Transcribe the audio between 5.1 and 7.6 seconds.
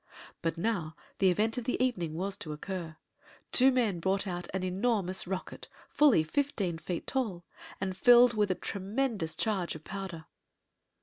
rocket, fully fifteen feet tall